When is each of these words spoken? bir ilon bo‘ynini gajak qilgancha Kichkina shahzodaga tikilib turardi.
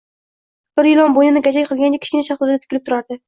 bir 0.79 0.89
ilon 0.91 1.13
bo‘ynini 1.17 1.43
gajak 1.49 1.69
qilgancha 1.73 2.01
Kichkina 2.05 2.25
shahzodaga 2.31 2.65
tikilib 2.67 2.89
turardi. 2.89 3.19